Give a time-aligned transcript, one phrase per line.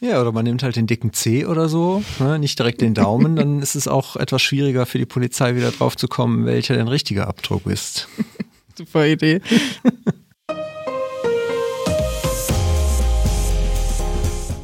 [0.00, 2.38] Ja, oder man nimmt halt den dicken C oder so, ne?
[2.38, 5.96] nicht direkt den Daumen, dann ist es auch etwas schwieriger für die Polizei wieder drauf
[5.96, 8.08] zu kommen, welcher dein richtiger Abdruck ist.
[8.76, 9.40] Super Idee.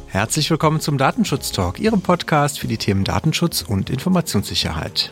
[0.05, 5.11] Herzlich willkommen zum Datenschutz Talk, Ihrem Podcast für die Themen Datenschutz und Informationssicherheit.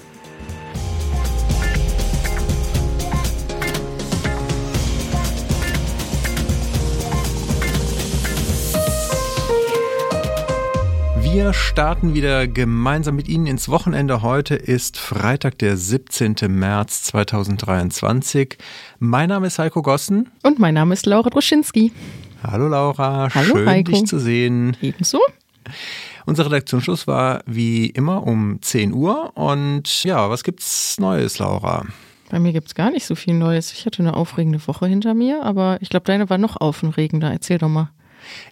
[11.34, 14.22] Wir starten wieder gemeinsam mit Ihnen ins Wochenende.
[14.22, 16.36] Heute ist Freitag, der 17.
[16.50, 18.58] März 2023.
[19.00, 20.30] Mein Name ist Heiko Gossen.
[20.44, 21.94] Und mein Name ist Laura Droschinski.
[22.44, 23.94] Hallo Laura, Hallo schön Heiko.
[23.94, 24.76] dich zu sehen.
[24.82, 25.20] Ebenso.
[26.26, 29.32] Unser Redaktionsschluss war wie immer um 10 Uhr.
[29.38, 31.86] Und ja, was gibt's Neues, Laura?
[32.30, 33.72] Bei mir gibt es gar nicht so viel Neues.
[33.72, 37.32] Ich hatte eine aufregende Woche hinter mir, aber ich glaube, deine war noch aufregender.
[37.32, 37.90] Erzähl doch mal.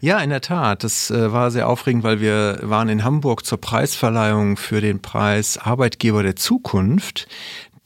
[0.01, 0.83] Ja, in der Tat.
[0.83, 5.57] Das äh, war sehr aufregend, weil wir waren in Hamburg zur Preisverleihung für den Preis
[5.57, 7.27] Arbeitgeber der Zukunft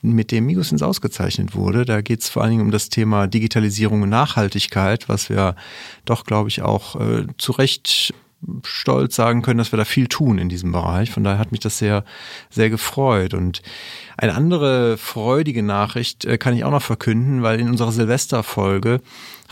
[0.04, 1.86] mit dem Migos ausgezeichnet wurde.
[1.86, 5.56] Da geht es vor allen Dingen um das Thema Digitalisierung und Nachhaltigkeit, was wir
[6.04, 8.14] doch, glaube ich, auch äh, zu Recht
[8.64, 11.12] stolz sagen können, dass wir da viel tun in diesem Bereich.
[11.12, 12.04] Von daher hat mich das sehr,
[12.50, 13.34] sehr gefreut.
[13.34, 13.62] Und
[14.18, 19.02] eine andere freudige Nachricht äh, kann ich auch noch verkünden, weil in unserer Silvesterfolge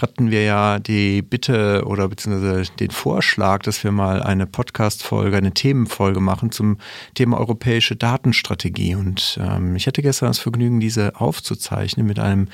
[0.02, 5.53] hatten wir ja die Bitte oder beziehungsweise den Vorschlag, dass wir mal eine Podcast-Folge, eine
[5.53, 6.77] Themenfolge machen zum
[7.13, 8.95] Thema europäische Datenstrategie.
[8.95, 12.47] Und ähm, ich hatte gestern das Vergnügen, diese aufzuzeichnen mit einem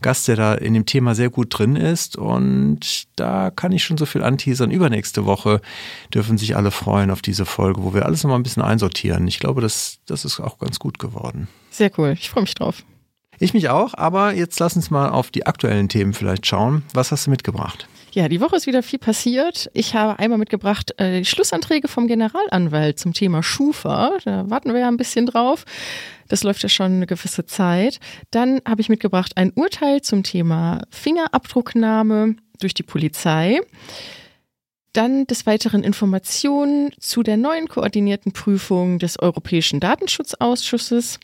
[0.00, 2.16] Gast, der da in dem Thema sehr gut drin ist.
[2.16, 4.70] Und da kann ich schon so viel anteasern.
[4.70, 5.60] Übernächste Woche
[6.12, 9.26] dürfen sich alle freuen auf diese Folge, wo wir alles nochmal ein bisschen einsortieren.
[9.26, 11.48] Ich glaube, das, das ist auch ganz gut geworden.
[11.70, 12.14] Sehr cool.
[12.18, 12.82] Ich freue mich drauf.
[13.42, 16.84] Ich mich auch, aber jetzt lass uns mal auf die aktuellen Themen vielleicht schauen.
[16.94, 17.88] Was hast du mitgebracht?
[18.12, 19.68] Ja, die Woche ist wieder viel passiert.
[19.74, 24.12] Ich habe einmal mitgebracht äh, die Schlussanträge vom Generalanwalt zum Thema Schufa.
[24.24, 25.64] Da warten wir ja ein bisschen drauf.
[26.28, 27.98] Das läuft ja schon eine gewisse Zeit.
[28.30, 33.58] Dann habe ich mitgebracht ein Urteil zum Thema Fingerabdrucknahme durch die Polizei.
[34.92, 41.18] Dann des Weiteren Informationen zu der neuen koordinierten Prüfung des Europäischen Datenschutzausschusses.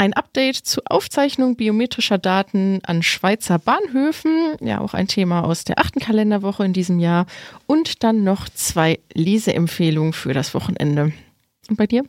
[0.00, 5.80] Ein Update zur Aufzeichnung biometrischer Daten an Schweizer Bahnhöfen, ja auch ein Thema aus der
[5.80, 7.26] achten Kalenderwoche in diesem Jahr.
[7.66, 11.12] Und dann noch zwei Leseempfehlungen für das Wochenende.
[11.68, 12.04] Und bei dir?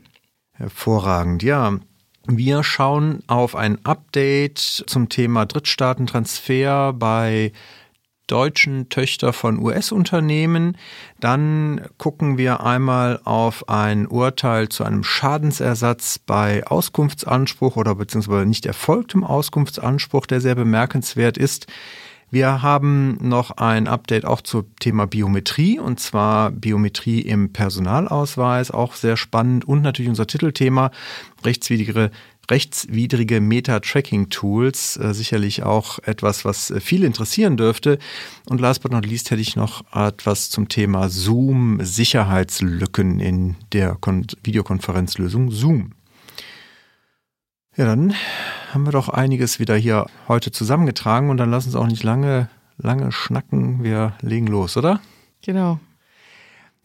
[0.54, 1.80] Hervorragend, ja.
[2.28, 7.54] Wir schauen auf ein Update zum Thema Drittstaatentransfer bei
[8.30, 10.78] deutschen Töchter von US-Unternehmen.
[11.20, 18.66] Dann gucken wir einmal auf ein Urteil zu einem Schadensersatz bei Auskunftsanspruch oder beziehungsweise nicht
[18.66, 21.68] erfolgtem Auskunftsanspruch, der sehr bemerkenswert ist.
[22.32, 28.94] Wir haben noch ein Update auch zum Thema Biometrie und zwar Biometrie im Personalausweis, auch
[28.94, 30.92] sehr spannend und natürlich unser Titelthema
[31.44, 32.12] rechtswidrige
[32.50, 38.00] rechtswidrige Meta-Tracking-Tools, äh, sicherlich auch etwas, was äh, viele interessieren dürfte.
[38.50, 44.26] Und last but not least hätte ich noch etwas zum Thema Zoom-Sicherheitslücken in der Kon
[44.44, 45.92] Videokonferenzlösung Zoom.
[47.76, 48.16] Ja, dann
[48.74, 52.50] haben wir doch einiges wieder hier heute zusammengetragen und dann lass uns auch nicht lange,
[52.78, 53.84] lange schnacken.
[53.84, 55.00] Wir legen los, oder?
[55.42, 55.80] Genau.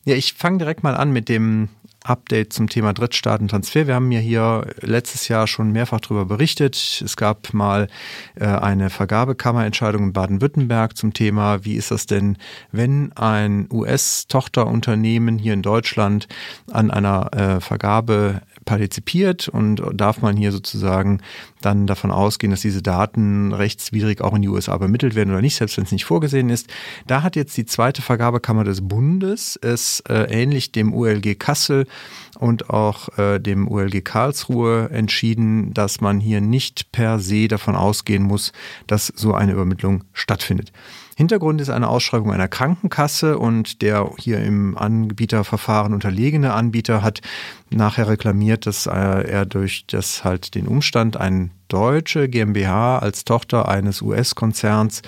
[0.04, 1.68] Ja, ich fange direkt mal an mit dem
[2.04, 3.86] Update zum Thema Drittstaatentransfer.
[3.86, 7.02] Wir haben ja hier letztes Jahr schon mehrfach darüber berichtet.
[7.04, 7.88] Es gab mal
[8.34, 12.36] äh, eine Vergabekammerentscheidung in Baden-Württemberg zum Thema, wie ist das denn,
[12.72, 16.28] wenn ein US-Tochterunternehmen hier in Deutschland
[16.70, 21.20] an einer äh, Vergabe partizipiert und darf man hier sozusagen
[21.60, 25.56] dann davon ausgehen, dass diese Daten rechtswidrig auch in die USA übermittelt werden oder nicht,
[25.56, 26.68] selbst wenn es nicht vorgesehen ist.
[27.06, 31.86] Da hat jetzt die zweite Vergabekammer des Bundes es äh, ähnlich dem ULG Kassel
[32.38, 38.22] und auch äh, dem ULG Karlsruhe entschieden, dass man hier nicht per se davon ausgehen
[38.22, 38.52] muss,
[38.86, 40.72] dass so eine Übermittlung stattfindet.
[41.16, 47.20] Hintergrund ist eine Ausschreibung einer Krankenkasse und der hier im Anbieterverfahren unterlegene Anbieter hat
[47.70, 54.02] nachher reklamiert, dass er durch das halt den Umstand, eine deutsche GmbH als Tochter eines
[54.02, 55.02] US-Konzerns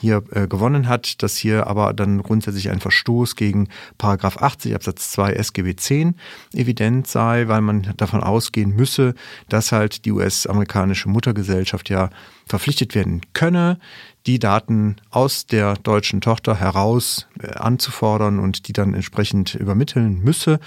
[0.00, 3.68] hier äh, gewonnen hat, dass hier aber dann grundsätzlich ein Verstoß gegen
[3.98, 6.14] Paragraph 80 Absatz 2 SGB 10
[6.54, 9.14] evident sei, weil man davon ausgehen müsse,
[9.48, 12.10] dass halt die US-amerikanische Muttergesellschaft ja
[12.46, 13.78] verpflichtet werden könne,
[14.26, 20.60] die Daten aus der deutschen Tochter heraus äh, anzufordern und die dann entsprechend übermitteln müsse.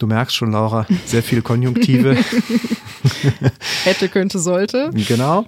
[0.00, 2.16] Du merkst schon, Laura, sehr viele Konjunktive.
[3.84, 4.90] Hätte, könnte, sollte.
[4.94, 5.44] Genau.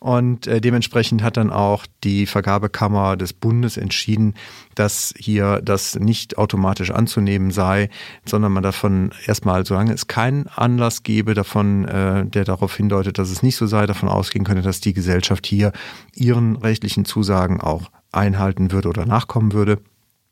[0.00, 4.34] Und äh, dementsprechend hat dann auch die Vergabekammer des Bundes entschieden,
[4.74, 7.90] dass hier das nicht automatisch anzunehmen sei,
[8.24, 13.30] sondern man davon erstmal, solange es keinen Anlass gebe, davon, äh, der darauf hindeutet, dass
[13.30, 15.70] es nicht so sei, davon ausgehen könne, dass die Gesellschaft hier
[16.12, 19.78] ihren rechtlichen Zusagen auch einhalten würde oder nachkommen würde.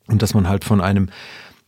[0.09, 1.09] Und dass man halt von einem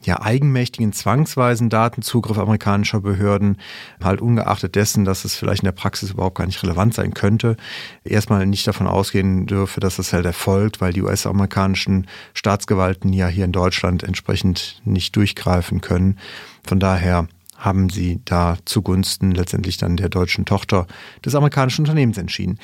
[0.04, 3.58] ja, eigenmächtigen, zwangsweisen Datenzugriff amerikanischer Behörden,
[4.02, 7.56] halt ungeachtet dessen, dass es vielleicht in der Praxis überhaupt gar nicht relevant sein könnte,
[8.04, 13.44] erstmal nicht davon ausgehen dürfe, dass das halt erfolgt, weil die US-amerikanischen Staatsgewalten ja hier
[13.44, 16.18] in Deutschland entsprechend nicht durchgreifen können.
[16.64, 20.86] Von daher haben sie da zugunsten letztendlich dann der deutschen Tochter
[21.24, 22.58] des amerikanischen Unternehmens entschieden.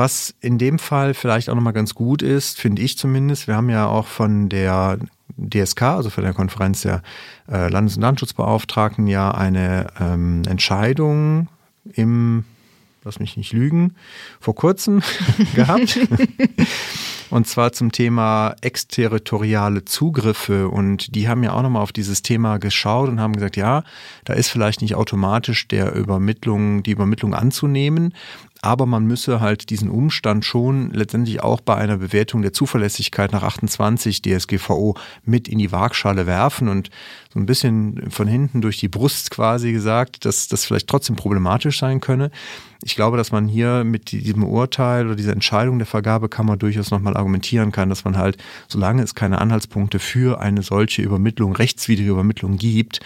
[0.00, 3.68] Was in dem Fall vielleicht auch nochmal ganz gut ist, finde ich zumindest, wir haben
[3.68, 4.98] ja auch von der
[5.36, 7.02] DSK, also für der Konferenz der
[7.52, 11.48] äh, Landes- und Landsschutzbeauftragten, ja eine ähm, Entscheidung
[11.92, 12.46] im,
[13.04, 13.94] lass mich nicht lügen,
[14.40, 15.02] vor kurzem
[15.54, 15.98] gehabt.
[17.30, 20.68] Und zwar zum Thema exterritoriale Zugriffe.
[20.68, 23.84] Und die haben ja auch nochmal auf dieses Thema geschaut und haben gesagt, ja,
[24.24, 28.14] da ist vielleicht nicht automatisch der Übermittlung, die Übermittlung anzunehmen,
[28.62, 33.42] aber man müsse halt diesen Umstand schon letztendlich auch bei einer Bewertung der Zuverlässigkeit nach
[33.42, 36.90] 28 DSGVO mit in die Waagschale werfen und
[37.32, 41.78] so ein bisschen von hinten durch die Brust quasi gesagt, dass das vielleicht trotzdem problematisch
[41.78, 42.30] sein könne.
[42.82, 47.16] Ich glaube, dass man hier mit diesem Urteil oder dieser Entscheidung der Vergabekammer durchaus nochmal
[47.16, 52.56] argumentieren kann, dass man halt, solange es keine Anhaltspunkte für eine solche Übermittlung, rechtswidrige Übermittlung
[52.56, 53.00] gibt,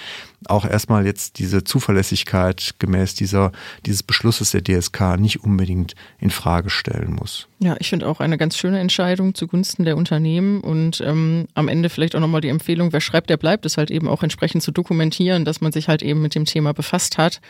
[0.51, 3.53] auch erstmal jetzt diese Zuverlässigkeit gemäß dieser,
[3.87, 7.49] dieses Beschlusses der DSK nicht unbedingt in Frage stellen muss.
[7.59, 11.89] Ja, ich finde auch eine ganz schöne Entscheidung zugunsten der Unternehmen und ähm, am Ende
[11.89, 14.73] vielleicht auch nochmal die Empfehlung, wer schreibt, der bleibt, ist halt eben auch entsprechend zu
[14.73, 17.41] dokumentieren, dass man sich halt eben mit dem Thema befasst hat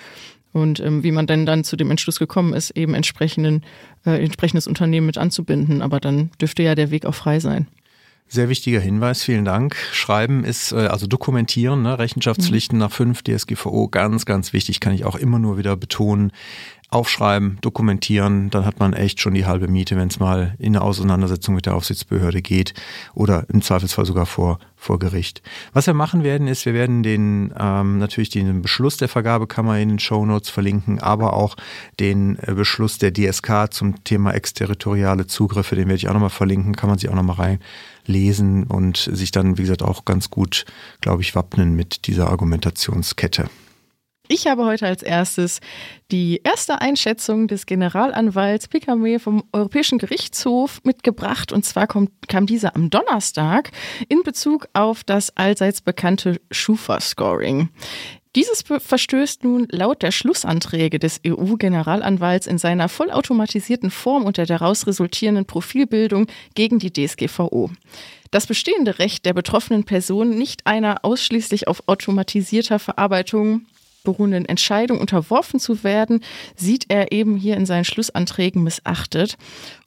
[0.55, 3.65] und ähm, wie man denn dann zu dem Entschluss gekommen ist, eben entsprechenden,
[4.07, 5.83] äh, entsprechendes Unternehmen mit anzubinden.
[5.83, 7.67] Aber dann dürfte ja der Weg auch frei sein.
[8.27, 9.77] Sehr wichtiger Hinweis, vielen Dank.
[9.93, 11.99] Schreiben ist, äh, also dokumentieren, ne?
[11.99, 12.85] Rechenschaftspflichten mhm.
[12.85, 16.33] nach 5 DSGVO, ganz, ganz wichtig, kann ich auch immer nur wieder betonen
[16.89, 20.83] aufschreiben, dokumentieren, dann hat man echt schon die halbe Miete, wenn es mal in eine
[20.83, 22.75] Auseinandersetzung mit der Aufsichtsbehörde geht
[23.15, 25.43] oder im Zweifelsfall sogar vor, vor Gericht.
[25.73, 29.89] Was wir machen werden, ist, wir werden den ähm, natürlich den Beschluss der Vergabekammer in
[29.89, 31.57] den Show Notes verlinken, aber auch
[31.99, 36.77] den äh, Beschluss der DSK zum Thema exterritoriale Zugriffe, den werde ich auch nochmal verlinken,
[36.77, 37.59] kann man sich auch nochmal
[38.07, 40.65] reinlesen und sich dann, wie gesagt, auch ganz gut,
[41.01, 43.49] glaube ich, wappnen mit dieser Argumentationskette.
[44.27, 45.61] Ich habe heute als erstes
[46.11, 51.53] die erste Einschätzung des Generalanwalts Picame vom Europäischen Gerichtshof mitgebracht.
[51.53, 53.71] Und zwar kommt, kam diese am Donnerstag
[54.09, 57.69] in Bezug auf das allseits bekannte Schufa-Scoring.
[58.35, 64.87] Dieses verstößt nun laut der Schlussanträge des EU-Generalanwalts in seiner vollautomatisierten Form und der daraus
[64.87, 67.71] resultierenden Profilbildung gegen die DSGVO.
[68.33, 73.67] Das bestehende Recht der betroffenen Person, nicht einer ausschließlich auf automatisierter Verarbeitung
[74.05, 76.21] beruhenden Entscheidung unterworfen zu werden,
[76.55, 79.37] sieht er eben hier in seinen Schlussanträgen missachtet.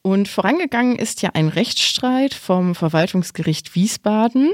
[0.01, 4.51] Und vorangegangen ist ja ein Rechtsstreit vom Verwaltungsgericht Wiesbaden.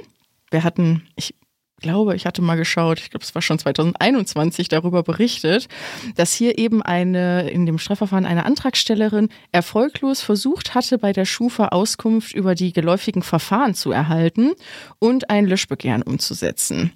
[0.52, 1.36] Wir hatten, ich
[1.84, 5.68] glaube, ich hatte mal geschaut, ich glaube, es war schon 2021 darüber berichtet,
[6.16, 11.68] dass hier eben eine, in dem Strafverfahren eine Antragstellerin erfolglos versucht hatte, bei der Schufa
[11.68, 14.54] Auskunft über die geläufigen Verfahren zu erhalten
[14.98, 16.94] und ein Löschbegehren umzusetzen.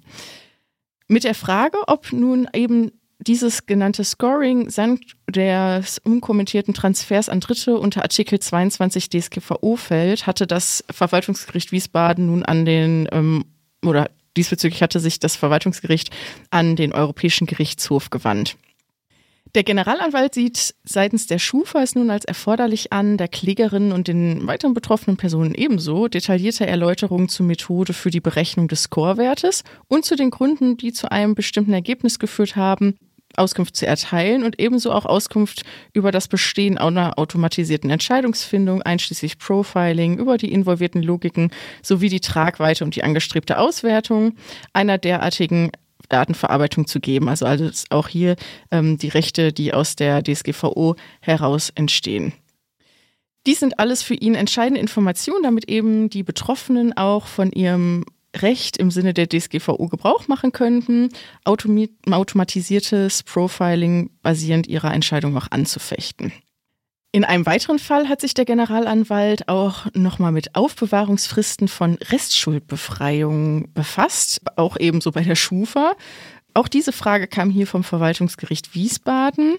[1.08, 7.78] Mit der Frage, ob nun eben dieses genannte Scoring samt des unkommentierten Transfers an Dritte
[7.78, 13.44] unter Artikel 22 DSGVO fällt, hatte das Verwaltungsgericht Wiesbaden nun an den, ähm,
[13.84, 16.10] oder diesbezüglich hatte sich das Verwaltungsgericht
[16.50, 18.56] an den Europäischen Gerichtshof gewandt.
[19.54, 24.46] Der Generalanwalt sieht seitens der Schufa es nun als erforderlich an, der Klägerin und den
[24.46, 30.16] weiteren betroffenen Personen ebenso detaillierte Erläuterungen zur Methode für die Berechnung des Scorewertes und zu
[30.16, 32.98] den Gründen, die zu einem bestimmten Ergebnis geführt haben,
[33.36, 35.62] Auskunft zu erteilen und ebenso auch Auskunft
[35.92, 41.50] über das Bestehen einer automatisierten Entscheidungsfindung, einschließlich Profiling, über die involvierten Logiken
[41.82, 44.34] sowie die Tragweite und die angestrebte Auswertung
[44.72, 45.70] einer derartigen
[46.08, 47.28] Datenverarbeitung zu geben.
[47.28, 48.36] Also, also auch hier
[48.70, 52.32] ähm, die Rechte, die aus der DSGVO heraus entstehen.
[53.46, 58.04] Dies sind alles für ihn entscheidende Informationen, damit eben die Betroffenen auch von ihrem
[58.36, 61.08] Recht im Sinne der DSGVO Gebrauch machen könnten,
[61.44, 66.32] automatisiertes Profiling basierend ihrer Entscheidung auch anzufechten.
[67.10, 74.42] In einem weiteren Fall hat sich der Generalanwalt auch nochmal mit Aufbewahrungsfristen von Restschuldbefreiung befasst,
[74.56, 75.92] auch ebenso bei der Schufa.
[76.52, 79.56] Auch diese Frage kam hier vom Verwaltungsgericht Wiesbaden.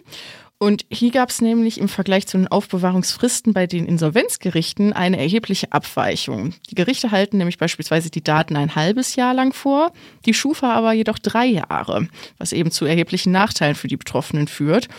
[0.61, 5.71] Und hier gab es nämlich im Vergleich zu den Aufbewahrungsfristen bei den Insolvenzgerichten eine erhebliche
[5.71, 6.53] Abweichung.
[6.69, 9.93] Die Gerichte halten nämlich beispielsweise die Daten ein halbes Jahr lang vor,
[10.25, 14.89] die Schufa aber jedoch drei Jahre, was eben zu erheblichen Nachteilen für die Betroffenen führt.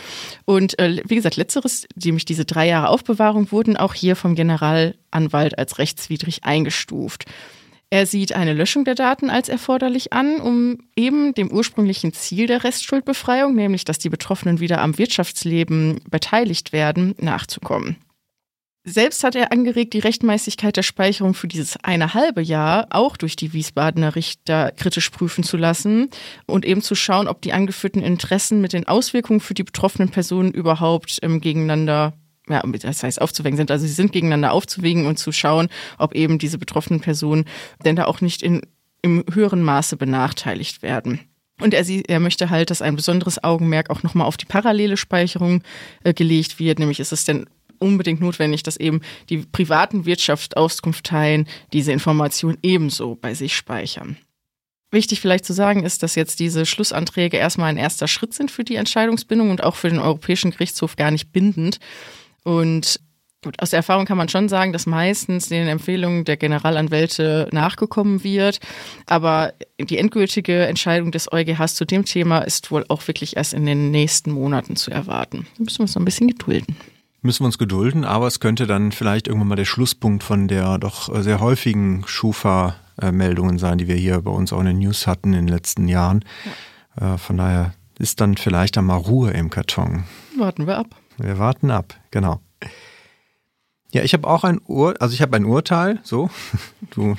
[0.45, 5.59] Und äh, wie gesagt, letzteres, nämlich diese drei Jahre Aufbewahrung, wurden auch hier vom Generalanwalt
[5.59, 7.25] als rechtswidrig eingestuft.
[7.93, 12.63] Er sieht eine Löschung der Daten als erforderlich an, um eben dem ursprünglichen Ziel der
[12.63, 17.97] Restschuldbefreiung, nämlich dass die Betroffenen wieder am Wirtschaftsleben beteiligt werden, nachzukommen.
[18.83, 23.35] Selbst hat er angeregt, die Rechtmäßigkeit der Speicherung für dieses eine halbe Jahr auch durch
[23.35, 26.09] die Wiesbadener Richter kritisch prüfen zu lassen
[26.47, 30.51] und eben zu schauen, ob die angeführten Interessen mit den Auswirkungen für die betroffenen Personen
[30.51, 32.13] überhaupt ähm, gegeneinander
[32.49, 33.71] ja, das heißt aufzuwägen sind.
[33.71, 37.45] Also sie sind gegeneinander aufzuwägen und zu schauen, ob eben diese betroffenen Personen
[37.85, 38.61] denn da auch nicht in,
[39.01, 41.19] im höheren Maße benachteiligt werden.
[41.59, 45.61] Und er, er möchte halt, dass ein besonderes Augenmerk auch nochmal auf die parallele Speicherung
[46.03, 46.79] äh, gelegt wird.
[46.79, 47.45] Nämlich ist es denn
[47.77, 54.17] unbedingt notwendig, dass eben die privaten Wirtschaftsauskunftteilen diese Information ebenso bei sich speichern.
[54.91, 58.65] Wichtig vielleicht zu sagen ist, dass jetzt diese Schlussanträge erstmal ein erster Schritt sind für
[58.65, 61.79] die Entscheidungsbindung und auch für den Europäischen Gerichtshof gar nicht bindend.
[62.43, 62.99] Und
[63.43, 68.23] Gut, aus der Erfahrung kann man schon sagen, dass meistens den Empfehlungen der Generalanwälte nachgekommen
[68.23, 68.59] wird.
[69.07, 73.65] Aber die endgültige Entscheidung des EuGHs zu dem Thema ist wohl auch wirklich erst in
[73.65, 75.47] den nächsten Monaten zu erwarten.
[75.57, 76.75] Da müssen wir uns noch ein bisschen gedulden.
[77.23, 80.77] Müssen wir uns gedulden, aber es könnte dann vielleicht irgendwann mal der Schlusspunkt von der
[80.77, 85.33] doch sehr häufigen Schufa-Meldungen sein, die wir hier bei uns auch in den News hatten
[85.33, 86.23] in den letzten Jahren.
[86.99, 87.15] Ja.
[87.15, 90.03] Äh, von daher ist dann vielleicht einmal Ruhe im Karton.
[90.37, 91.00] Warten wir ab.
[91.21, 92.39] Wir warten ab, genau.
[93.91, 96.29] Ja, ich habe auch ein Ur, also ich habe ein Urteil, so.
[96.91, 97.15] Du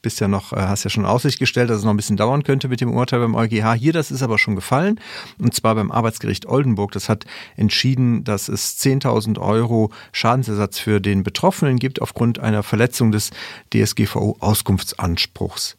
[0.00, 2.44] bist ja noch, äh, hast ja schon Aussicht gestellt, dass es noch ein bisschen dauern
[2.44, 3.74] könnte mit dem Urteil beim EuGH.
[3.74, 5.00] Hier, das ist aber schon gefallen.
[5.38, 6.92] Und zwar beim Arbeitsgericht Oldenburg.
[6.92, 7.24] Das hat
[7.56, 13.30] entschieden, dass es 10.000 Euro Schadensersatz für den Betroffenen gibt aufgrund einer Verletzung des
[13.72, 15.76] DSGVO-Auskunftsanspruchs.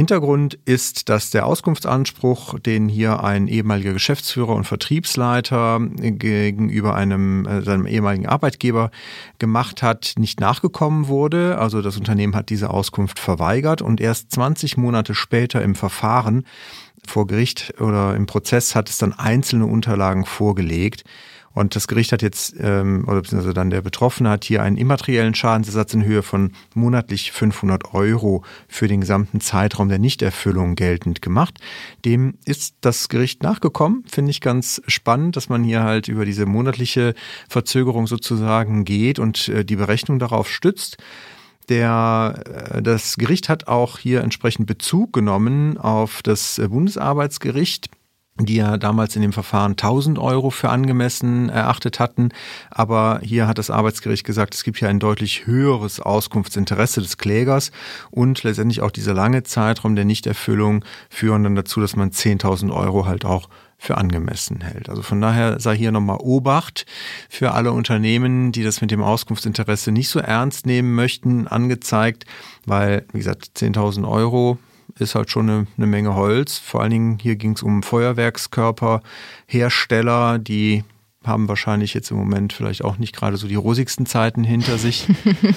[0.00, 7.60] Hintergrund ist, dass der Auskunftsanspruch, den hier ein ehemaliger Geschäftsführer und Vertriebsleiter gegenüber einem äh,
[7.60, 8.92] seinem ehemaligen Arbeitgeber
[9.38, 11.58] gemacht hat, nicht nachgekommen wurde.
[11.58, 16.46] Also das Unternehmen hat diese Auskunft verweigert und erst 20 Monate später im Verfahren
[17.06, 21.04] vor Gericht oder im Prozess hat es dann einzelne Unterlagen vorgelegt.
[21.52, 25.34] Und das Gericht hat jetzt, ähm, oder beziehungsweise dann der Betroffene hat hier einen immateriellen
[25.34, 31.58] Schadensersatz in Höhe von monatlich 500 Euro für den gesamten Zeitraum der Nichterfüllung geltend gemacht.
[32.04, 34.04] Dem ist das Gericht nachgekommen.
[34.06, 37.14] Finde ich ganz spannend, dass man hier halt über diese monatliche
[37.48, 40.98] Verzögerung sozusagen geht und äh, die Berechnung darauf stützt.
[41.68, 42.42] Der,
[42.74, 47.90] äh, das Gericht hat auch hier entsprechend Bezug genommen auf das Bundesarbeitsgericht
[48.46, 52.30] die ja damals in dem Verfahren 1000 Euro für angemessen erachtet hatten.
[52.70, 57.72] Aber hier hat das Arbeitsgericht gesagt, es gibt ja ein deutlich höheres Auskunftsinteresse des Klägers
[58.10, 63.06] und letztendlich auch dieser lange Zeitraum der Nichterfüllung führen dann dazu, dass man 10.000 Euro
[63.06, 63.48] halt auch
[63.80, 64.90] für angemessen hält.
[64.90, 66.84] Also von daher sei hier nochmal Obacht
[67.30, 72.26] für alle Unternehmen, die das mit dem Auskunftsinteresse nicht so ernst nehmen möchten, angezeigt,
[72.66, 74.58] weil, wie gesagt, 10.000 Euro
[74.98, 76.58] ist halt schon eine, eine Menge Holz.
[76.58, 80.84] Vor allen Dingen hier ging es um Feuerwerkskörperhersteller, die
[81.24, 85.06] haben wahrscheinlich jetzt im Moment vielleicht auch nicht gerade so die rosigsten Zeiten hinter sich.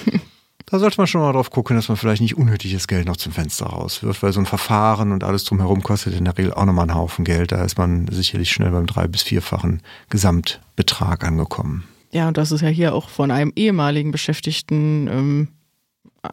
[0.66, 3.32] da sollte man schon mal drauf gucken, dass man vielleicht nicht unnötiges Geld noch zum
[3.32, 6.88] Fenster rauswirft, weil so ein Verfahren und alles drumherum kostet in der Regel auch nochmal
[6.88, 7.52] einen Haufen Geld.
[7.52, 11.84] Da ist man sicherlich schnell beim drei- bis vierfachen Gesamtbetrag angekommen.
[12.12, 15.48] Ja, und das ist ja hier auch von einem ehemaligen Beschäftigten ähm,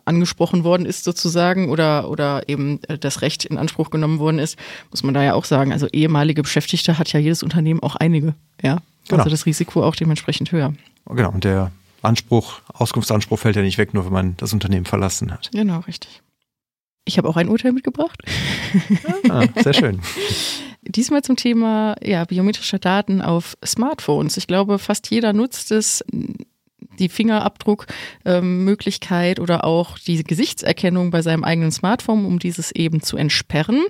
[0.06, 4.58] angesprochen worden ist sozusagen oder, oder eben äh, das Recht in Anspruch genommen worden ist,
[4.90, 8.34] muss man da ja auch sagen, also ehemalige Beschäftigte hat ja jedes Unternehmen auch einige,
[8.62, 8.78] ja.
[9.08, 9.24] Genau.
[9.24, 10.74] Also das Risiko auch dementsprechend höher.
[11.08, 11.72] Genau, und der
[12.02, 15.50] Anspruch, Auskunftsanspruch fällt ja nicht weg, nur wenn man das Unternehmen verlassen hat.
[15.52, 16.22] Genau, richtig.
[17.06, 18.22] Ich habe auch ein Urteil mitgebracht.
[19.30, 20.00] Ah, sehr schön.
[20.84, 24.38] Diesmal zum Thema ja, biometrische Daten auf Smartphones.
[24.38, 26.04] Ich glaube, fast jeder nutzt es
[27.00, 33.18] die Fingerabdruckmöglichkeit ähm, oder auch die Gesichtserkennung bei seinem eigenen Smartphone, um dieses eben zu
[33.18, 33.84] entsperren.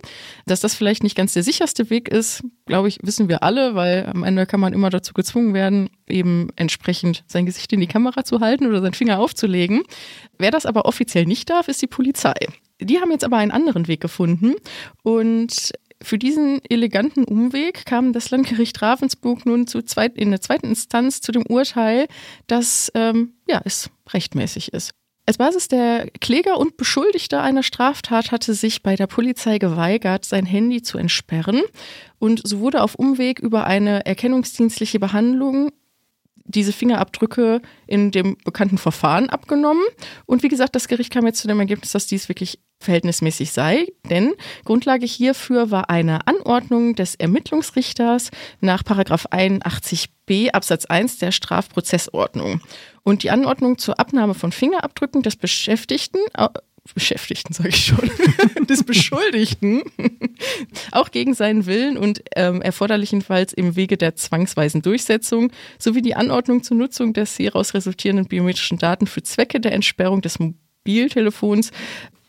[0.45, 4.07] Dass das vielleicht nicht ganz der sicherste Weg ist, glaube ich, wissen wir alle, weil
[4.07, 8.23] am Ende kann man immer dazu gezwungen werden, eben entsprechend sein Gesicht in die Kamera
[8.23, 9.83] zu halten oder seinen Finger aufzulegen.
[10.37, 12.35] Wer das aber offiziell nicht darf, ist die Polizei.
[12.79, 14.55] Die haben jetzt aber einen anderen Weg gefunden
[15.03, 15.71] und
[16.03, 21.31] für diesen eleganten Umweg kam das Landgericht Ravensburg nun zweit, in der zweiten Instanz zu
[21.31, 22.07] dem Urteil,
[22.47, 24.91] dass ähm, ja, es rechtmäßig ist.
[25.27, 30.45] Als Basis der Kläger und Beschuldigter einer Straftat hatte sich bei der Polizei geweigert, sein
[30.45, 31.61] Handy zu entsperren.
[32.17, 35.71] Und so wurde auf Umweg über eine erkennungsdienstliche Behandlung
[36.51, 39.83] diese Fingerabdrücke in dem bekannten Verfahren abgenommen.
[40.25, 43.87] Und wie gesagt, das Gericht kam jetzt zu dem Ergebnis, dass dies wirklich verhältnismäßig sei,
[44.09, 44.33] denn
[44.65, 52.61] Grundlage hierfür war eine Anordnung des Ermittlungsrichters nach 81b Absatz 1 der Strafprozessordnung.
[53.03, 56.19] Und die Anordnung zur Abnahme von Fingerabdrücken des Beschäftigten
[56.93, 58.09] Beschäftigten, sage ich schon,
[58.67, 59.83] des Beschuldigten,
[60.91, 66.63] auch gegen seinen Willen und ähm, erforderlichenfalls im Wege der zwangsweisen Durchsetzung, sowie die Anordnung
[66.63, 71.71] zur Nutzung des hieraus resultierenden biometrischen Daten für Zwecke der Entsperrung des Mobiltelefons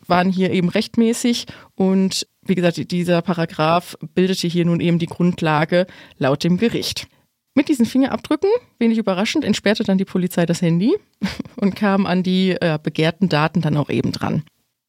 [0.07, 1.47] waren hier eben rechtmäßig.
[1.75, 5.87] Und wie gesagt, dieser Paragraph bildete hier nun eben die Grundlage
[6.19, 7.07] laut dem Gericht.
[7.55, 10.97] Mit diesen Fingerabdrücken, wenig überraschend, entsperrte dann die Polizei das Handy
[11.57, 14.43] und kam an die äh, begehrten Daten dann auch eben dran.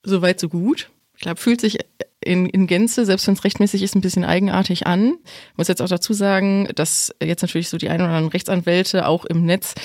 [0.04, 0.90] Soweit, so gut.
[1.16, 1.80] Ich glaube, fühlt sich
[2.26, 5.16] in, in Gänze, selbst wenn es rechtmäßig ist, ein bisschen eigenartig an.
[5.52, 9.08] Ich muss jetzt auch dazu sagen, dass jetzt natürlich so die ein oder anderen Rechtsanwälte
[9.08, 9.76] auch im Netz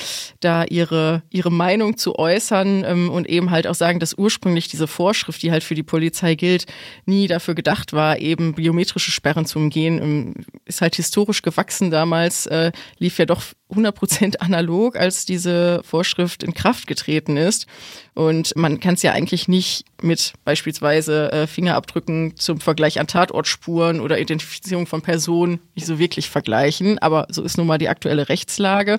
[0.40, 4.86] da ihre, ihre Meinung zu äußern ähm, und eben halt auch sagen, dass ursprünglich diese
[4.86, 6.66] Vorschrift, die halt für die Polizei gilt,
[7.06, 10.00] nie dafür gedacht war, eben biometrische Sperren zu umgehen.
[10.02, 16.42] Ähm, ist halt historisch gewachsen damals, äh, lief ja doch 100% analog, als diese Vorschrift
[16.42, 17.66] in Kraft getreten ist.
[18.14, 24.00] Und man kann es ja eigentlich nicht mit beispielsweise äh, Fingerabdrücken zum Vergleich an Tatortspuren
[24.00, 26.98] oder Identifizierung von Personen nicht so wirklich vergleichen.
[26.98, 28.98] Aber so ist nun mal die aktuelle Rechtslage.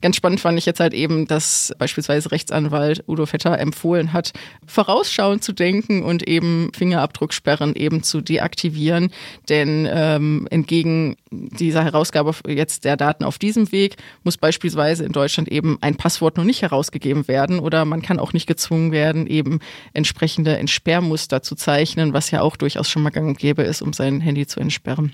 [0.00, 4.32] Ganz spannend fand ich jetzt halt eben, dass beispielsweise Rechtsanwalt Udo Vetter empfohlen hat,
[4.66, 9.10] vorausschauend zu denken und eben Fingerabdrucksperren eben zu deaktivieren.
[9.48, 11.16] Denn ähm, entgegen
[11.58, 16.36] dieser Herausgabe jetzt der Daten auf diesem Weg muss beispielsweise in Deutschland eben ein Passwort
[16.36, 19.60] noch nicht herausgegeben werden oder man kann auch nicht gezwungen werden, eben
[19.92, 23.92] entsprechende Entsperrmuster zu zeichnen, was ja auch durchaus schon mal gang und gäbe ist, um
[23.92, 25.12] sein Handy zu entsperren.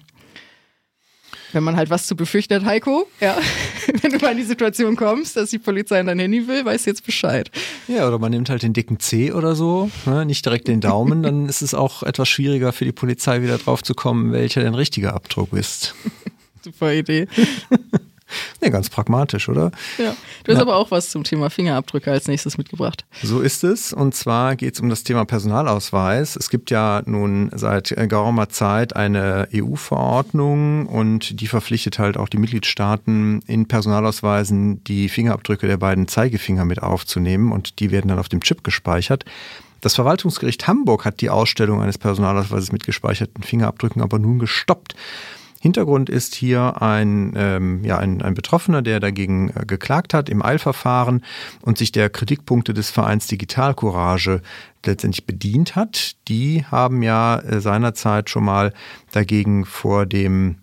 [1.52, 3.36] Wenn man halt was zu befürchten hat, Heiko, ja,
[4.02, 6.86] wenn du mal in die Situation kommst, dass die Polizei in dein Handy will, weißt
[6.86, 7.50] du jetzt Bescheid.
[7.88, 11.22] Ja, oder man nimmt halt den dicken C oder so, ne, nicht direkt den Daumen,
[11.22, 14.74] dann ist es auch etwas schwieriger für die Polizei wieder drauf zu kommen, welcher dein
[14.74, 15.94] richtiger Abdruck ist.
[16.62, 17.26] Super Idee.
[18.60, 19.72] Nee, ganz pragmatisch, oder?
[19.98, 20.14] Ja.
[20.44, 20.62] Du hast ja.
[20.62, 23.04] aber auch was zum Thema Fingerabdrücke als nächstes mitgebracht.
[23.22, 23.92] So ist es.
[23.92, 26.36] Und zwar geht es um das Thema Personalausweis.
[26.36, 32.38] Es gibt ja nun seit geraumer Zeit eine EU-Verordnung und die verpflichtet halt auch die
[32.38, 38.28] Mitgliedstaaten in Personalausweisen die Fingerabdrücke der beiden Zeigefinger mit aufzunehmen und die werden dann auf
[38.28, 39.24] dem Chip gespeichert.
[39.82, 44.94] Das Verwaltungsgericht Hamburg hat die Ausstellung eines Personalausweises mit gespeicherten Fingerabdrücken aber nun gestoppt.
[45.62, 50.44] Hintergrund ist hier ein, ähm, ja, ein, ein Betroffener, der dagegen äh, geklagt hat im
[50.44, 51.22] Eilverfahren
[51.60, 54.42] und sich der Kritikpunkte des Vereins Digitalcourage
[54.84, 56.16] letztendlich bedient hat.
[56.26, 58.72] Die haben ja äh, seinerzeit schon mal
[59.12, 60.56] dagegen vor dem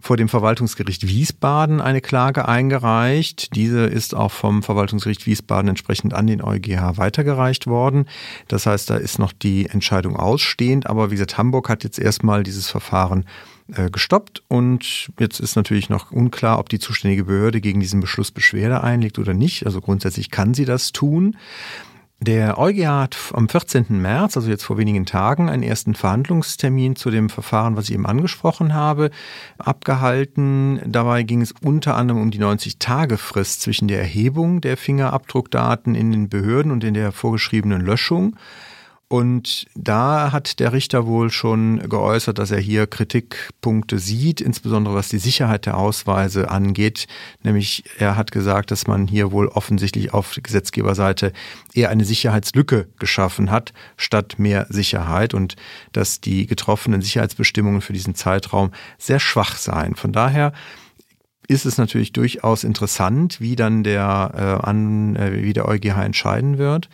[0.00, 3.54] vor dem Verwaltungsgericht Wiesbaden eine Klage eingereicht.
[3.54, 8.06] Diese ist auch vom Verwaltungsgericht Wiesbaden entsprechend an den EuGH weitergereicht worden.
[8.48, 10.88] Das heißt, da ist noch die Entscheidung ausstehend.
[10.88, 13.24] Aber wie gesagt, Hamburg hat jetzt erstmal dieses Verfahren
[13.90, 18.82] gestoppt und jetzt ist natürlich noch unklar, ob die zuständige Behörde gegen diesen Beschluss Beschwerde
[18.82, 19.66] einlegt oder nicht.
[19.66, 21.36] Also grundsätzlich kann sie das tun.
[22.22, 24.00] Der EuGH hat am 14.
[24.00, 28.06] März, also jetzt vor wenigen Tagen, einen ersten Verhandlungstermin zu dem Verfahren, was ich eben
[28.06, 29.10] angesprochen habe,
[29.58, 30.80] abgehalten.
[30.86, 36.28] Dabei ging es unter anderem um die 90-Tage-Frist zwischen der Erhebung der Fingerabdruckdaten in den
[36.28, 38.36] Behörden und in der vorgeschriebenen Löschung.
[39.12, 45.10] Und da hat der Richter wohl schon geäußert, dass er hier Kritikpunkte sieht, insbesondere was
[45.10, 47.06] die Sicherheit der Ausweise angeht.
[47.42, 51.34] Nämlich er hat gesagt, dass man hier wohl offensichtlich auf Gesetzgeberseite
[51.74, 55.56] eher eine Sicherheitslücke geschaffen hat, statt mehr Sicherheit und
[55.92, 59.94] dass die getroffenen Sicherheitsbestimmungen für diesen Zeitraum sehr schwach seien.
[59.94, 60.54] Von daher
[61.48, 66.56] ist es natürlich durchaus interessant, wie dann der, äh, an, äh, wie der EuGH entscheiden
[66.56, 66.88] wird.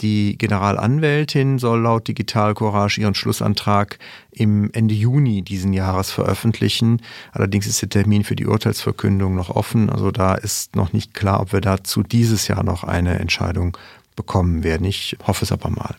[0.00, 3.98] Die Generalanwältin soll laut Digital Courage ihren Schlussantrag
[4.30, 7.02] im Ende Juni diesen Jahres veröffentlichen.
[7.32, 9.90] Allerdings ist der Termin für die Urteilsverkündung noch offen.
[9.90, 13.76] Also da ist noch nicht klar, ob wir dazu dieses Jahr noch eine Entscheidung
[14.14, 14.84] bekommen werden.
[14.84, 15.96] Ich hoffe es aber mal.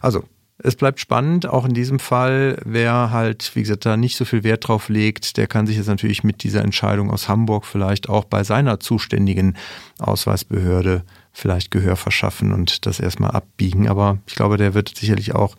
[0.00, 0.24] Also,
[0.58, 2.60] es bleibt spannend, auch in diesem Fall.
[2.64, 5.88] Wer halt, wie gesagt, da nicht so viel Wert drauf legt, der kann sich jetzt
[5.88, 9.56] natürlich mit dieser Entscheidung aus Hamburg vielleicht auch bei seiner zuständigen
[9.98, 13.88] Ausweisbehörde vielleicht Gehör verschaffen und das erstmal abbiegen.
[13.88, 15.56] Aber ich glaube, der wird sicherlich auch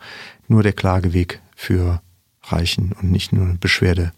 [0.48, 2.00] nur der Klageweg für
[2.42, 4.12] reichen und nicht nur eine Beschwerde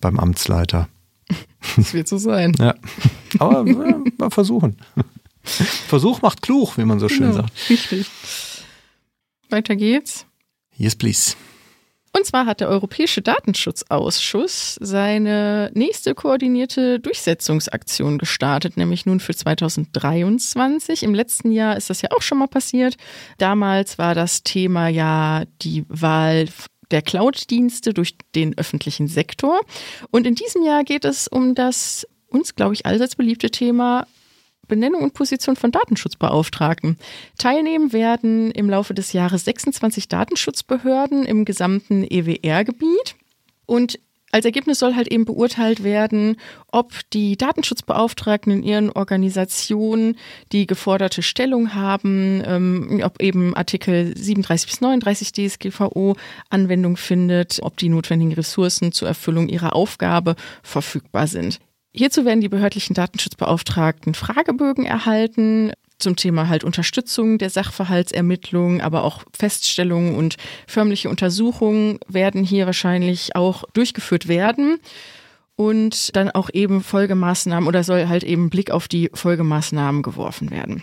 [0.00, 0.88] beim Amtsleiter.
[1.76, 2.54] Das wird so sein.
[2.58, 2.74] Ja.
[3.38, 4.76] Aber äh, mal versuchen.
[5.44, 7.70] Versuch macht klug, wie man so schön Genau, sagt.
[7.70, 8.10] Richtig.
[9.48, 10.26] Weiter geht's.
[10.76, 11.36] Yes, please.
[12.14, 21.02] Und zwar hat der Europäische Datenschutzausschuss seine nächste koordinierte Durchsetzungsaktion gestartet, nämlich nun für 2023.
[21.04, 22.96] Im letzten Jahr ist das ja auch schon mal passiert.
[23.38, 26.48] Damals war das Thema ja die Wahl
[26.90, 29.60] der Cloud-Dienste durch den öffentlichen Sektor.
[30.10, 34.06] Und in diesem Jahr geht es um das uns, glaube ich, allseits beliebte Thema
[34.68, 36.96] Benennung und Position von Datenschutzbeauftragten.
[37.38, 43.16] Teilnehmen werden im Laufe des Jahres 26 Datenschutzbehörden im gesamten EWR-Gebiet.
[43.66, 43.98] Und
[44.34, 46.36] als Ergebnis soll halt eben beurteilt werden,
[46.68, 50.16] ob die Datenschutzbeauftragten in ihren Organisationen
[50.52, 56.16] die geforderte Stellung haben, ähm, ob eben Artikel 37 bis 39 DSGVO
[56.48, 61.60] Anwendung findet, ob die notwendigen Ressourcen zur Erfüllung ihrer Aufgabe verfügbar sind.
[61.94, 69.22] Hierzu werden die behördlichen Datenschutzbeauftragten Fragebögen erhalten zum Thema halt Unterstützung der Sachverhaltsermittlung, aber auch
[69.32, 74.78] Feststellungen und förmliche Untersuchungen werden hier wahrscheinlich auch durchgeführt werden.
[75.54, 80.82] Und dann auch eben Folgemaßnahmen oder soll halt eben Blick auf die Folgemaßnahmen geworfen werden.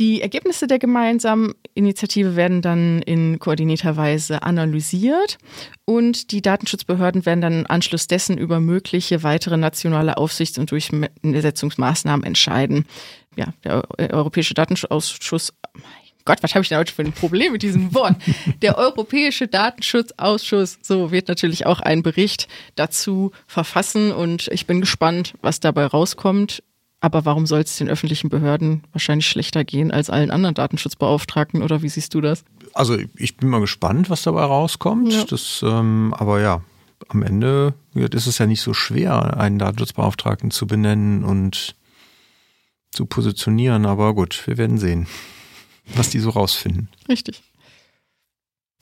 [0.00, 5.36] Die Ergebnisse der gemeinsamen Initiative werden dann in koordinierter Weise analysiert
[5.84, 12.24] und die Datenschutzbehörden werden dann im Anschluss dessen über mögliche weitere nationale Aufsichts- und Durchsetzungsmaßnahmen
[12.24, 12.86] entscheiden.
[13.36, 13.84] Ja, der
[14.14, 15.52] Europäische Datenschutzausschuss
[16.24, 18.14] Gott, was habe ich denn heute für ein Problem mit diesem Wort?
[18.62, 25.34] Der Europäische Datenschutzausschuss, so wird natürlich auch einen Bericht dazu verfassen und ich bin gespannt,
[25.42, 26.62] was dabei rauskommt.
[27.00, 31.80] Aber warum soll es den öffentlichen Behörden wahrscheinlich schlechter gehen als allen anderen Datenschutzbeauftragten oder
[31.82, 32.44] wie siehst du das?
[32.74, 35.12] Also ich bin mal gespannt, was dabei rauskommt.
[35.12, 35.24] Ja.
[35.24, 36.62] Das, ähm, aber ja,
[37.08, 41.74] am Ende ist es ja nicht so schwer, einen Datenschutzbeauftragten zu benennen und
[42.92, 43.86] zu positionieren.
[43.86, 45.06] Aber gut, wir werden sehen,
[45.94, 46.88] was die so rausfinden.
[47.08, 47.42] Richtig.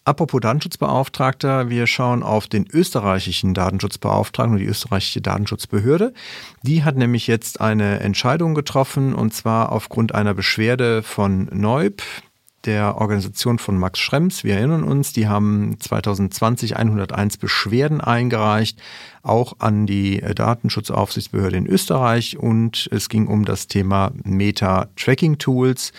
[0.08, 6.14] Apropos Datenschutzbeauftragter, wir schauen auf den österreichischen Datenschutzbeauftragten und die österreichische Datenschutzbehörde.
[6.62, 12.00] Die hat nämlich jetzt eine Entscheidung getroffen und zwar aufgrund einer Beschwerde von Neub,
[12.64, 14.44] der Organisation von Max Schrems.
[14.44, 18.80] Wir erinnern uns, die haben 2020 101 Beschwerden eingereicht,
[19.22, 25.92] auch an die Datenschutzaufsichtsbehörde in Österreich und es ging um das Thema Meta-Tracking-Tools.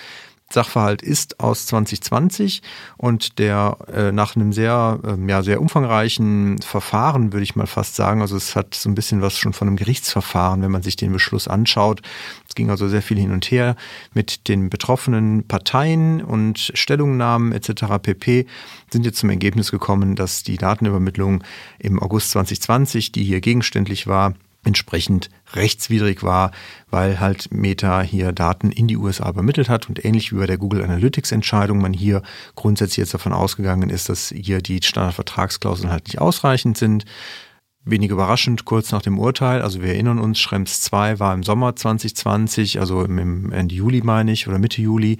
[0.51, 2.63] Sachverhalt ist aus 2020
[2.97, 7.95] und der äh, nach einem sehr, ähm, ja, sehr umfangreichen Verfahren, würde ich mal fast
[7.95, 10.95] sagen, also es hat so ein bisschen was schon von einem Gerichtsverfahren, wenn man sich
[10.95, 12.01] den Beschluss anschaut.
[12.47, 13.75] Es ging also sehr viel hin und her
[14.13, 17.99] mit den betroffenen Parteien und Stellungnahmen etc.
[18.01, 18.47] pp.
[18.91, 21.43] sind jetzt zum Ergebnis gekommen, dass die Datenübermittlung
[21.77, 24.33] im August 2020, die hier gegenständlich war,
[24.69, 26.51] entsprechend rechtswidrig war,
[26.89, 30.58] weil halt Meta hier Daten in die USA übermittelt hat und ähnlich wie bei der
[30.58, 32.21] Google Analytics Entscheidung man hier
[32.55, 37.03] grundsätzlich jetzt davon ausgegangen ist, dass hier die Standardvertragsklauseln halt nicht ausreichend sind.
[37.86, 41.75] Wenig überraschend, kurz nach dem Urteil, also wir erinnern uns, Schrems 2 war im Sommer
[41.75, 45.17] 2020, also im Ende Juli meine ich, oder Mitte Juli.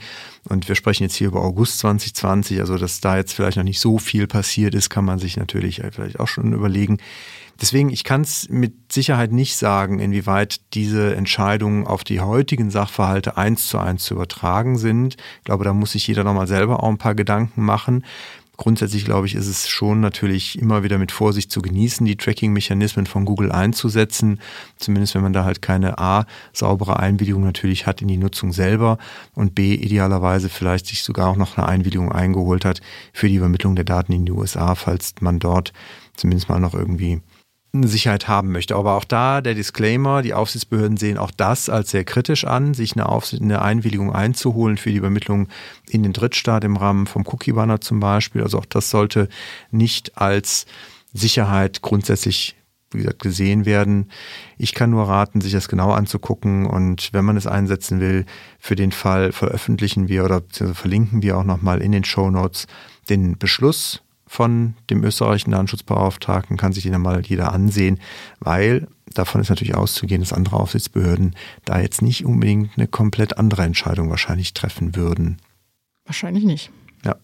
[0.50, 3.80] Und wir sprechen jetzt hier über August 2020, also dass da jetzt vielleicht noch nicht
[3.80, 6.98] so viel passiert ist, kann man sich natürlich vielleicht auch schon überlegen.
[7.62, 13.36] Deswegen, ich kann es mit Sicherheit nicht sagen, inwieweit diese Entscheidungen auf die heutigen Sachverhalte
[13.36, 15.18] eins zu eins zu übertragen sind.
[15.40, 18.06] Ich glaube, da muss sich jeder nochmal selber auch ein paar Gedanken machen.
[18.60, 23.06] Grundsätzlich glaube ich, ist es schon natürlich immer wieder mit Vorsicht zu genießen, die Tracking-Mechanismen
[23.06, 24.42] von Google einzusetzen.
[24.78, 28.98] Zumindest wenn man da halt keine A, saubere Einwilligung natürlich hat in die Nutzung selber
[29.34, 32.82] und B, idealerweise vielleicht sich sogar auch noch eine Einwilligung eingeholt hat
[33.14, 35.72] für die Übermittlung der Daten in die USA, falls man dort
[36.18, 37.22] zumindest mal noch irgendwie
[37.74, 38.76] Sicherheit haben möchte.
[38.76, 42.94] Aber auch da der Disclaimer, die Aufsichtsbehörden sehen auch das als sehr kritisch an, sich
[42.94, 45.48] eine, Aufsicht, eine Einwilligung einzuholen für die Übermittlung
[45.88, 48.42] in den Drittstaat im Rahmen vom Cookie-Banner zum Beispiel.
[48.42, 49.30] Also auch das sollte
[49.72, 50.66] nicht als
[51.14, 52.56] Sicherheit grundsätzlich
[52.92, 54.10] wie gesagt, gesehen werden.
[54.58, 58.26] Ich kann nur raten, sich das genau anzugucken und wenn man es einsetzen will,
[58.58, 60.42] für den Fall veröffentlichen wir oder
[60.74, 62.66] verlinken wir auch nochmal in den Show Notes
[63.08, 68.00] den Beschluss von dem österreichischen Datenschutzbeauftragten, kann sich den dann mal jeder ansehen,
[68.40, 73.64] weil davon ist natürlich auszugehen, dass andere Aufsichtsbehörden da jetzt nicht unbedingt eine komplett andere
[73.64, 75.38] Entscheidung wahrscheinlich treffen würden.
[76.06, 76.70] Wahrscheinlich nicht.
[77.04, 77.16] Ja.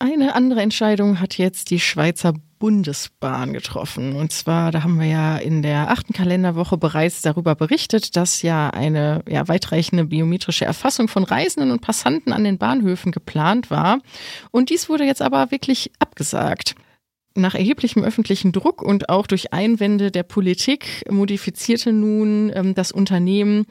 [0.00, 4.14] Eine andere Entscheidung hat jetzt die Schweizer Bundesbahn getroffen.
[4.14, 8.70] Und zwar, da haben wir ja in der achten Kalenderwoche bereits darüber berichtet, dass ja
[8.70, 13.98] eine ja, weitreichende biometrische Erfassung von Reisenden und Passanten an den Bahnhöfen geplant war.
[14.52, 16.76] Und dies wurde jetzt aber wirklich abgesagt.
[17.34, 23.66] Nach erheblichem öffentlichen Druck und auch durch Einwände der Politik modifizierte nun ähm, das Unternehmen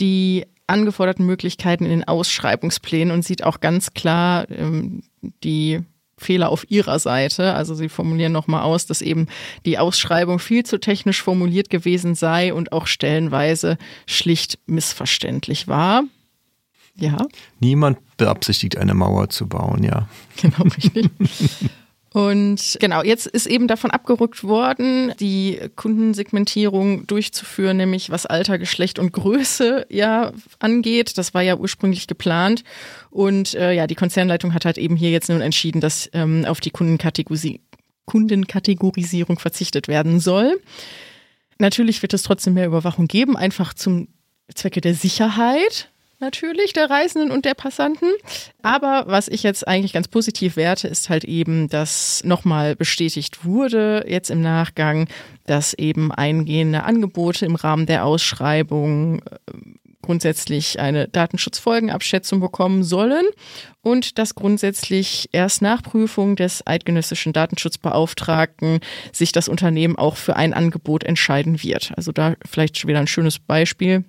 [0.00, 5.02] die angeforderten Möglichkeiten in den Ausschreibungsplänen und sieht auch ganz klar ähm,
[5.44, 5.80] die
[6.20, 7.54] Fehler auf ihrer Seite.
[7.54, 9.26] Also sie formulieren nochmal aus, dass eben
[9.64, 16.04] die Ausschreibung viel zu technisch formuliert gewesen sei und auch stellenweise schlicht missverständlich war.
[16.96, 17.26] Ja.
[17.60, 20.08] Niemand beabsichtigt, eine Mauer zu bauen, ja.
[20.40, 21.08] Genau, richtig.
[22.12, 28.98] Und genau, jetzt ist eben davon abgerückt worden, die Kundensegmentierung durchzuführen, nämlich was Alter, Geschlecht
[28.98, 31.18] und Größe ja angeht.
[31.18, 32.64] Das war ja ursprünglich geplant.
[33.10, 36.60] Und äh, ja, die Konzernleitung hat halt eben hier jetzt nun entschieden, dass ähm, auf
[36.60, 37.60] die Kundenkategorie
[38.06, 40.60] Kundenkategorisierung verzichtet werden soll.
[41.58, 44.08] Natürlich wird es trotzdem mehr Überwachung geben, einfach zum
[44.52, 45.90] Zwecke der Sicherheit
[46.20, 48.08] natürlich der Reisenden und der Passanten.
[48.62, 54.04] Aber was ich jetzt eigentlich ganz positiv werte, ist halt eben, dass nochmal bestätigt wurde,
[54.06, 55.08] jetzt im Nachgang,
[55.46, 59.22] dass eben eingehende Angebote im Rahmen der Ausschreibung äh,
[60.02, 63.26] grundsätzlich eine Datenschutzfolgenabschätzung bekommen sollen
[63.82, 68.80] und dass grundsätzlich erst nach Prüfung des eidgenössischen Datenschutzbeauftragten
[69.12, 71.92] sich das Unternehmen auch für ein Angebot entscheiden wird.
[71.96, 74.04] Also da vielleicht schon wieder ein schönes Beispiel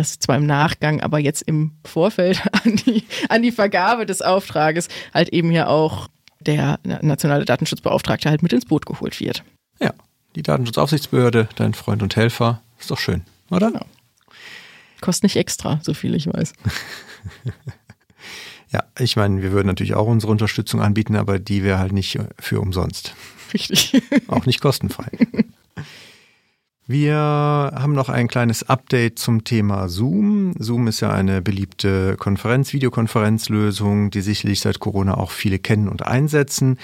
[0.00, 4.88] das zwar im Nachgang, aber jetzt im Vorfeld an die, an die Vergabe des Auftrages
[5.14, 6.08] halt eben ja auch
[6.40, 9.44] der nationale Datenschutzbeauftragte halt mit ins Boot geholt wird.
[9.78, 9.92] Ja,
[10.36, 13.70] die Datenschutzaufsichtsbehörde, dein Freund und Helfer, ist doch schön, oder?
[13.70, 13.86] Genau.
[15.02, 16.54] Kostet nicht extra, so viel ich weiß.
[18.72, 22.18] ja, ich meine, wir würden natürlich auch unsere Unterstützung anbieten, aber die wäre halt nicht
[22.38, 23.14] für umsonst.
[23.52, 24.02] Richtig.
[24.28, 25.10] Auch nicht kostenfrei.
[26.92, 30.54] Wir haben noch ein kleines Update zum Thema Zoom.
[30.58, 36.04] Zoom ist ja eine beliebte Konferenz, Videokonferenzlösung, die sicherlich seit Corona auch viele kennen und
[36.04, 36.78] einsetzen.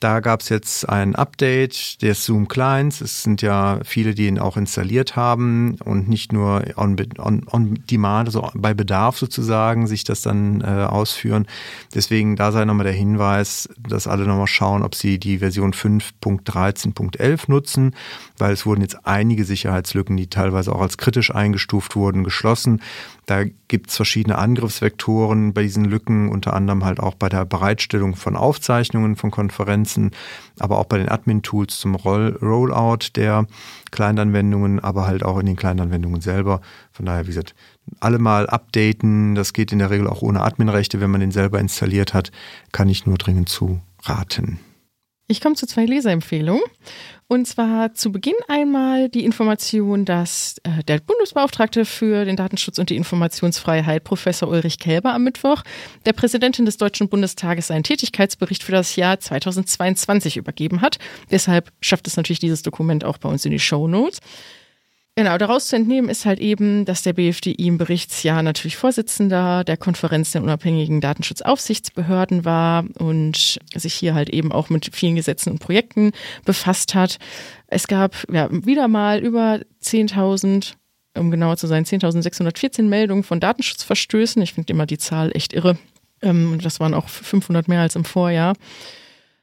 [0.00, 3.00] Da gab es jetzt ein Update des Zoom Clients.
[3.00, 7.78] Es sind ja viele, die ihn auch installiert haben und nicht nur on, on, on
[7.90, 11.46] demand, also bei Bedarf sozusagen, sich das dann äh, ausführen.
[11.94, 17.44] Deswegen da sei nochmal der Hinweis, dass alle nochmal schauen, ob sie die Version 5.13.11
[17.48, 17.96] nutzen,
[18.36, 22.80] weil es wurden jetzt einige Sicherheitslücken, die teilweise auch als kritisch eingestuft wurden, geschlossen.
[23.26, 28.14] Da gibt es verschiedene Angriffsvektoren bei diesen Lücken, unter anderem halt auch bei der Bereitstellung
[28.14, 30.12] von Aufzeichnungen von Konferenzen,
[30.58, 33.46] aber auch bei den Admin-Tools zum Roll Rollout der
[33.90, 36.60] Kleinanwendungen, aber halt auch in den Kleinanwendungen selber.
[36.92, 37.54] Von daher, wie gesagt,
[38.00, 39.34] alle mal updaten.
[39.34, 42.30] Das geht in der Regel auch ohne Adminrechte, wenn man den selber installiert hat.
[42.72, 44.60] Kann ich nur dringend zu raten.
[45.30, 46.62] Ich komme zu zwei Leserempfehlungen.
[47.30, 52.88] Und zwar zu Beginn einmal die Information, dass äh, der Bundesbeauftragte für den Datenschutz und
[52.88, 55.62] die Informationsfreiheit, Professor Ulrich Kälber, am Mittwoch
[56.06, 60.96] der Präsidentin des Deutschen Bundestages seinen Tätigkeitsbericht für das Jahr 2022 übergeben hat.
[61.30, 64.20] Deshalb schafft es natürlich dieses Dokument auch bei uns in die Show Notes.
[65.18, 69.76] Genau, daraus zu entnehmen ist halt eben, dass der BFDI im Berichtsjahr natürlich Vorsitzender der
[69.76, 75.58] Konferenz der unabhängigen Datenschutzaufsichtsbehörden war und sich hier halt eben auch mit vielen Gesetzen und
[75.58, 76.12] Projekten
[76.44, 77.18] befasst hat.
[77.66, 80.74] Es gab ja, wieder mal über 10.000
[81.16, 84.40] um genauer zu sein, 10.614 Meldungen von Datenschutzverstößen.
[84.42, 85.78] Ich finde immer die Zahl echt irre.
[86.22, 88.54] Ähm, das waren auch 500 mehr als im Vorjahr.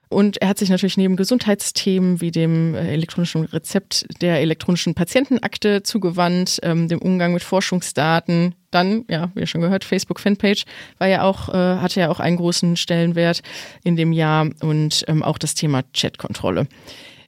[0.10, 5.84] Und er hat sich natürlich neben Gesundheitsthemen wie dem äh, elektronischen Rezept der elektronischen Patientenakte
[5.84, 8.56] zugewandt, ähm, dem Umgang mit Forschungsdaten.
[8.72, 10.66] Dann, ja, wie schon gehört, Facebook Fanpage
[10.98, 13.42] war ja auch, äh, hatte ja auch einen großen Stellenwert
[13.84, 16.68] in dem Jahr und ähm, auch das Thema Chatkontrolle.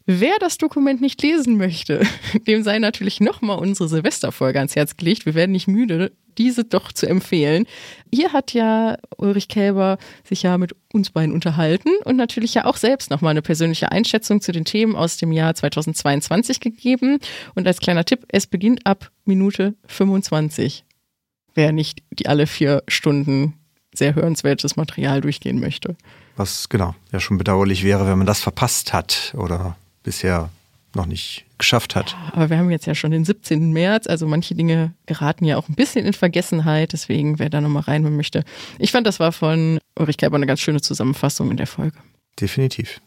[0.06, 2.02] Wer das Dokument nicht lesen möchte,
[2.48, 5.26] dem sei natürlich nochmal unsere Silvesterfolge ans Herz gelegt.
[5.26, 7.66] Wir werden nicht müde, diese doch zu empfehlen.
[8.14, 12.78] Hier hat ja Ulrich Kälber sich ja mit uns beiden unterhalten und natürlich ja auch
[12.78, 17.20] selbst nochmal eine persönliche Einschätzung zu den Themen aus dem Jahr 2022 gegeben.
[17.56, 20.86] Und als kleiner Tipp, es beginnt ab Minute 25.
[21.54, 23.54] Wer nicht die alle vier Stunden
[23.94, 25.96] sehr hörenswertes Material durchgehen möchte.
[26.36, 30.50] Was genau ja schon bedauerlich wäre, wenn man das verpasst hat oder bisher
[30.98, 32.16] noch nicht geschafft hat.
[32.34, 33.72] aber wir haben jetzt ja schon den 17.
[33.72, 37.84] März, also manche Dinge geraten ja auch ein bisschen in Vergessenheit, deswegen wer da nochmal
[37.84, 38.44] rein möchte.
[38.80, 41.98] Ich fand, das war von Ulrich Kerber eine ganz schöne Zusammenfassung in der Folge.
[42.40, 43.00] Definitiv.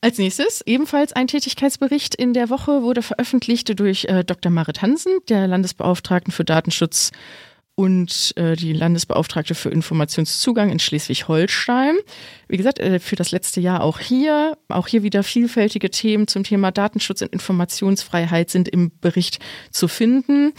[0.00, 4.52] Als nächstes ebenfalls ein Tätigkeitsbericht in der Woche wurde veröffentlicht durch äh, Dr.
[4.52, 7.10] Marit Hansen, der Landesbeauftragten für Datenschutz
[7.76, 11.96] und äh, die Landesbeauftragte für Informationszugang in Schleswig-Holstein.
[12.48, 14.56] Wie gesagt, äh, für das letzte Jahr auch hier.
[14.68, 20.52] Auch hier wieder vielfältige Themen zum Thema Datenschutz und Informationsfreiheit sind im Bericht zu finden.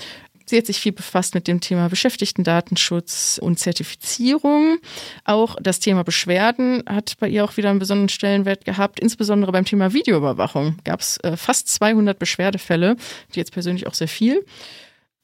[0.47, 4.77] Sie hat sich viel befasst mit dem Thema Beschäftigtendatenschutz und Zertifizierung.
[5.23, 8.99] Auch das Thema Beschwerden hat bei ihr auch wieder einen besonderen Stellenwert gehabt.
[8.99, 12.95] Insbesondere beim Thema Videoüberwachung gab es äh, fast 200 Beschwerdefälle,
[13.33, 14.45] die jetzt persönlich auch sehr viel.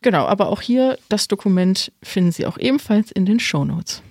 [0.02, 4.02] Genau, aber auch hier das Dokument finden Sie auch ebenfalls in den Shownotes.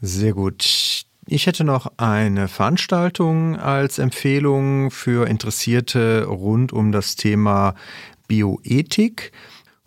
[0.00, 1.06] Sehr gut.
[1.26, 7.74] Ich hätte noch eine Veranstaltung als Empfehlung für Interessierte rund um das Thema
[8.28, 9.32] Bioethik.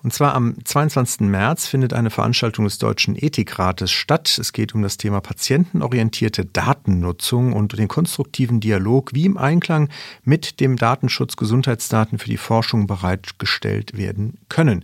[0.03, 1.21] Und zwar am 22.
[1.21, 4.35] März findet eine Veranstaltung des Deutschen Ethikrates statt.
[4.39, 9.89] Es geht um das Thema patientenorientierte Datennutzung und den konstruktiven Dialog, wie im Einklang
[10.23, 14.83] mit dem Datenschutz Gesundheitsdaten für die Forschung bereitgestellt werden können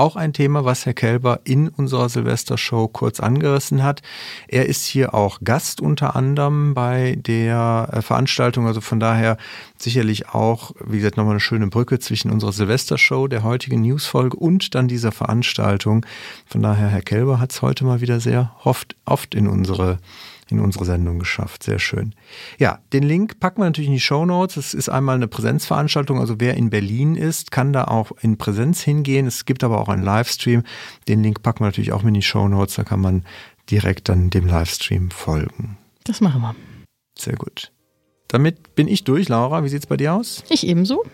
[0.00, 4.00] auch ein Thema, was Herr Kelber in unserer Silvestershow kurz angerissen hat.
[4.48, 9.36] Er ist hier auch Gast unter anderem bei der äh, Veranstaltung, also von daher
[9.76, 14.74] sicherlich auch, wie gesagt, nochmal eine schöne Brücke zwischen unserer Silvestershow, der heutigen Newsfolge und
[14.74, 16.06] dann dieser Veranstaltung.
[16.46, 19.98] Von daher, Herr Kelber hat es heute mal wieder sehr oft, oft in unsere
[20.52, 21.62] in unsere Sendung geschafft.
[21.62, 22.14] Sehr schön.
[22.58, 24.56] Ja, den Link packen wir natürlich in die Show Notes.
[24.56, 28.82] Es ist einmal eine Präsenzveranstaltung, also wer in Berlin ist, kann da auch in Präsenz
[28.82, 29.26] hingehen.
[29.26, 30.62] Es gibt aber auch einen Livestream.
[31.08, 32.76] Den Link packen wir natürlich auch in die Show Notes.
[32.76, 33.24] Da kann man
[33.70, 35.78] direkt dann dem Livestream folgen.
[36.04, 36.54] Das machen wir.
[37.18, 37.72] Sehr gut.
[38.28, 39.64] Damit bin ich durch, Laura.
[39.64, 40.44] Wie sieht es bei dir aus?
[40.48, 41.04] Ich ebenso.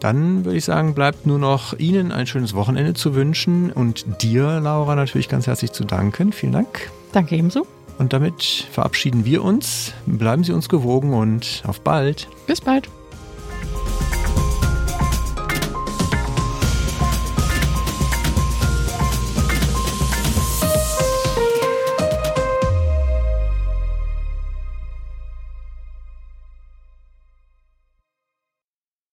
[0.00, 4.60] Dann würde ich sagen, bleibt nur noch Ihnen ein schönes Wochenende zu wünschen und dir,
[4.60, 6.32] Laura, natürlich ganz herzlich zu danken.
[6.32, 6.90] Vielen Dank.
[7.12, 7.66] Danke ebenso.
[8.00, 9.92] Und damit verabschieden wir uns.
[10.06, 12.28] Bleiben Sie uns gewogen und auf bald.
[12.46, 12.88] Bis bald.